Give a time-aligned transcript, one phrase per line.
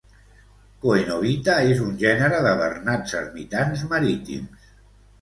[0.85, 4.71] Coenobita és un gènere de bernats ermitans marítims.